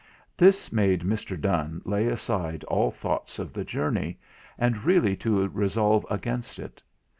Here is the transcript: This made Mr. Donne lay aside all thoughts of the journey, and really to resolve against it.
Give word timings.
This 0.35 0.71
made 0.73 1.01
Mr. 1.03 1.39
Donne 1.39 1.79
lay 1.85 2.07
aside 2.07 2.63
all 2.63 2.89
thoughts 2.89 3.37
of 3.37 3.53
the 3.53 3.63
journey, 3.63 4.17
and 4.57 4.83
really 4.83 5.15
to 5.17 5.47
resolve 5.49 6.07
against 6.09 6.57
it. 6.57 6.81